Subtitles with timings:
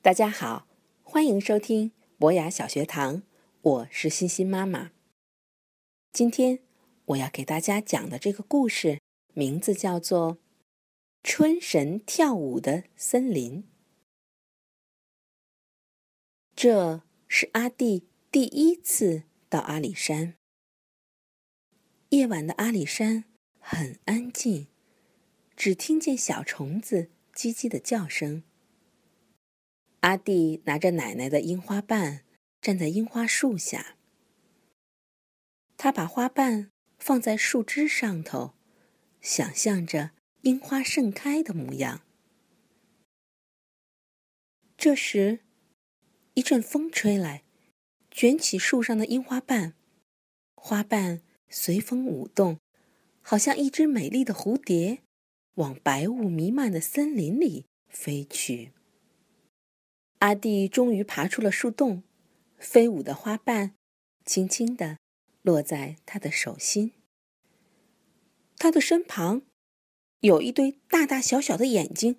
[0.00, 0.68] 大家好，
[1.02, 3.24] 欢迎收听博雅小学堂，
[3.60, 4.92] 我是欣欣妈妈。
[6.12, 6.60] 今天
[7.06, 9.00] 我要给大家讲的这个故事
[9.34, 10.36] 名字叫做
[11.24, 13.64] 《春神跳舞的森林》。
[16.54, 20.36] 这是阿弟第一次到阿里山。
[22.10, 23.24] 夜晚的阿里山
[23.58, 24.68] 很安静，
[25.56, 28.44] 只听见小虫子叽叽的叫声。
[30.00, 32.22] 阿弟拿着奶奶的樱花瓣，
[32.60, 33.96] 站在樱花树下。
[35.76, 38.54] 他把花瓣放在树枝上头，
[39.20, 42.02] 想象着樱花盛开的模样。
[44.76, 45.40] 这时，
[46.34, 47.42] 一阵风吹来，
[48.12, 49.74] 卷起树上的樱花瓣，
[50.54, 52.60] 花瓣随风舞动，
[53.20, 55.02] 好像一只美丽的蝴蝶，
[55.54, 58.72] 往白雾弥漫的森林里飞去。
[60.18, 62.02] 阿弟终于爬出了树洞，
[62.58, 63.74] 飞舞的花瓣
[64.24, 64.98] 轻轻地
[65.42, 66.92] 落在他的手心。
[68.56, 69.42] 他的身旁
[70.20, 72.18] 有一堆大大小小的眼睛，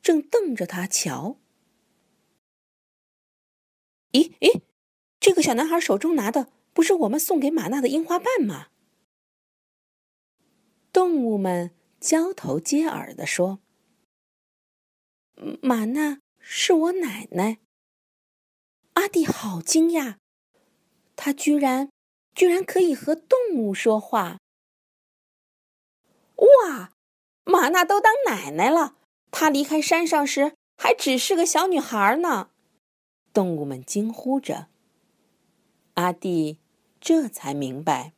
[0.00, 1.36] 正瞪着他瞧。
[4.12, 4.62] 咦咦，
[5.20, 8.68] 这个小男孩手中拿的不是我们送给玛娜的樱花瓣吗？
[10.90, 13.60] 动物们交头接耳地说
[15.60, 17.58] ：“玛娜。”是我奶奶。
[18.94, 20.18] 阿弟好惊讶，
[21.16, 21.90] 他居然
[22.36, 24.38] 居然可以和动物说话。
[26.36, 26.92] 哇，
[27.42, 28.94] 玛娜都当奶奶了，
[29.32, 32.50] 她离开山上时还只是个小女孩呢。
[33.32, 34.68] 动物们惊呼着。
[35.94, 36.60] 阿弟
[37.00, 38.12] 这才明白，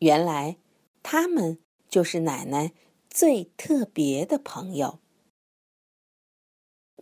[0.00, 0.56] 原来
[1.04, 2.72] 他们就是奶奶
[3.08, 4.98] 最特别的朋友。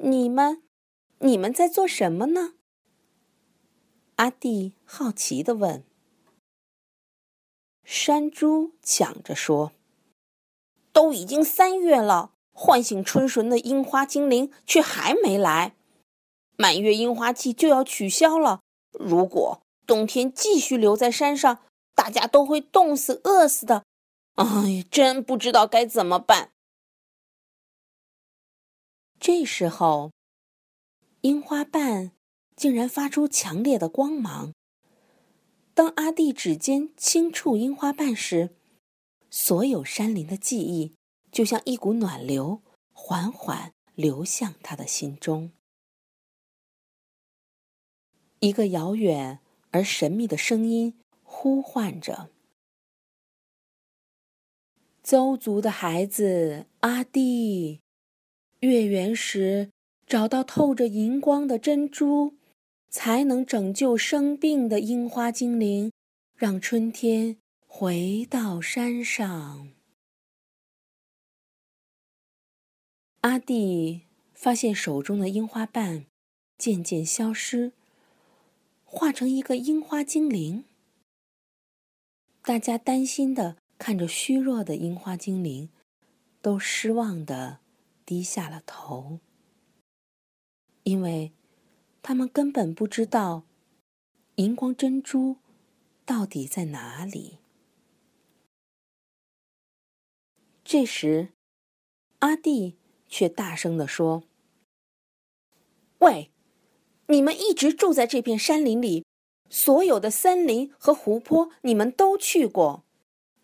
[0.00, 0.62] 你们，
[1.20, 2.54] 你们在做什么呢？
[4.16, 5.84] 阿弟好奇的问。
[7.84, 9.72] 山猪抢着说
[10.92, 15.76] ：“都已经三月了，唤醒春神的樱花精灵却还没来，
[16.56, 18.60] 满月樱花季就要取消了。
[18.90, 21.60] 如果冬天继续留在山上，
[21.94, 23.84] 大家都会冻死、饿死的。
[24.34, 26.50] 哎，真不知道该怎么办。”
[29.18, 30.12] 这时候，
[31.22, 32.12] 樱花瓣
[32.54, 34.52] 竟然发出强烈的光芒。
[35.72, 38.54] 当阿弟指尖轻触樱花瓣时，
[39.30, 40.94] 所有山林的记忆
[41.32, 45.52] 就像一股暖流，缓缓流向他的心中。
[48.40, 52.30] 一个遥远而神秘的声音呼唤着
[55.02, 57.80] ：“邹族的孩子，阿弟。”
[58.64, 59.70] 月圆时，
[60.06, 62.34] 找到透着银光的珍珠，
[62.88, 65.92] 才能拯救生病的樱花精灵，
[66.34, 67.36] 让春天
[67.66, 69.68] 回到山上。
[73.20, 74.02] 阿弟
[74.34, 76.06] 发现手中的樱花瓣
[76.58, 77.72] 渐渐消失，
[78.84, 80.64] 化成一个樱花精灵。
[82.42, 85.70] 大家担心的看着虚弱的樱花精灵，
[86.42, 87.63] 都失望的。
[88.06, 89.20] 低下了头，
[90.82, 91.32] 因为
[92.02, 93.44] 他们根本不知道
[94.34, 95.36] 荧光珍珠
[96.04, 97.38] 到底在哪里。
[100.62, 101.32] 这时，
[102.18, 102.76] 阿弟
[103.08, 104.24] 却大声地说
[106.00, 106.30] ：“喂，
[107.08, 109.06] 你们一直住在这片山林里，
[109.48, 112.84] 所有的森林和湖泊你们都去过，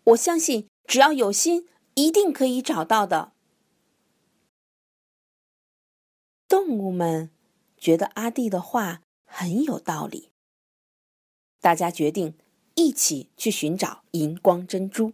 [0.03, 3.33] 我相信只要有心，一定可以找到的。”
[6.51, 7.29] 动物们
[7.77, 10.31] 觉得阿弟的话很有道理，
[11.61, 12.37] 大家决定
[12.75, 15.13] 一起去寻找荧光珍珠。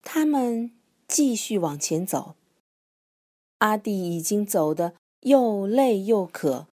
[0.00, 0.74] 他们
[1.06, 2.34] 继续往前走，
[3.58, 6.68] 阿弟已经走得又累又渴，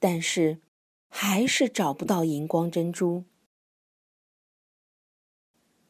[0.00, 0.62] 但是
[1.10, 3.24] 还是找不到荧光珍珠。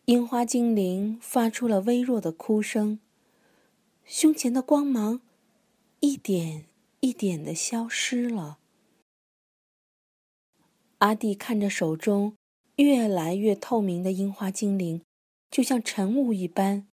[0.07, 2.99] 樱花精灵发出了微弱的哭声。
[4.07, 5.21] 胸前的光芒
[5.99, 6.67] 一点
[7.01, 8.59] 一点的消失了。
[10.99, 12.37] 阿弟看着手中
[12.77, 15.03] 越来越透明的樱花精灵，
[15.51, 16.87] 就像晨雾一般，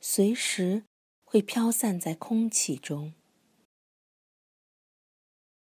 [0.00, 0.84] 随时
[1.22, 3.12] 会飘散在空气中。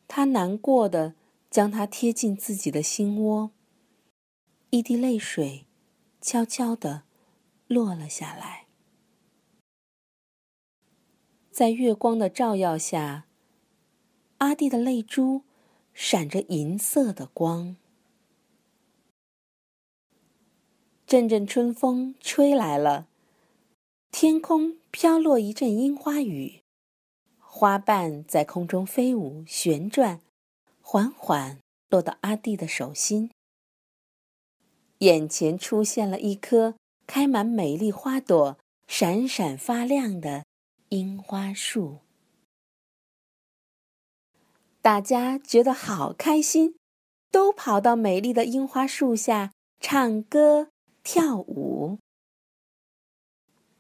[0.06, 1.16] 他难过的
[1.50, 3.50] 将它贴近自己的心窝，
[4.70, 5.66] 一滴泪水
[6.20, 7.02] 悄悄的
[7.66, 8.62] 落了下来。
[11.62, 13.29] 在月光的照耀下，
[14.38, 15.43] 阿弟的泪珠
[15.94, 17.76] 闪着银色的光。
[21.06, 23.06] 阵阵春风吹来了，
[24.11, 26.62] 天空飘落一阵樱花雨，
[27.38, 30.20] 花瓣在空中飞舞旋转，
[30.81, 33.31] 缓缓落到阿弟的手心。
[34.99, 36.75] 眼前出现了一颗
[37.06, 40.44] 开满美丽花朵、闪闪发亮的
[40.92, 42.00] 樱花树。
[44.82, 46.76] 大家觉得好开心，
[47.30, 50.68] 都跑到美丽的樱花树下唱歌。
[51.02, 51.98] 跳舞，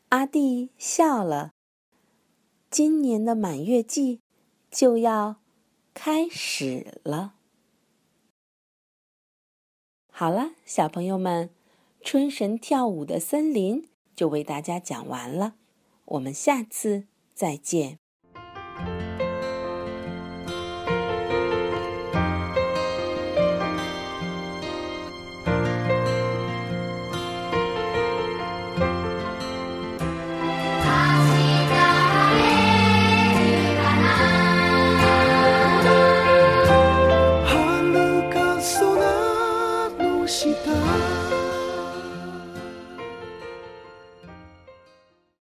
[0.08, 1.52] 阿弟笑了。
[2.70, 4.22] 今年的满月季
[4.70, 5.36] 就要
[5.92, 7.34] 开始了。
[10.10, 11.50] 好了，小朋友们，
[12.00, 15.56] 春神跳舞的森林就为大家讲完了。
[16.12, 18.01] 我们下次再见。